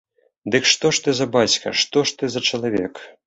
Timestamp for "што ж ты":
0.71-1.13, 1.81-2.31